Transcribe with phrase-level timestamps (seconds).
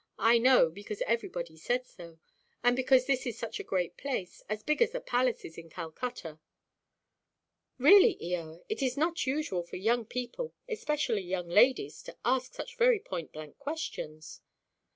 [0.17, 2.17] I know, because everybody says so,
[2.63, 6.39] and because this is such a great place, as big as the palaces in Calcutta."
[7.77, 12.77] "Really, Eoa, it is not usual for young people, especially young ladies, to ask such
[12.77, 14.41] very point–blank questions."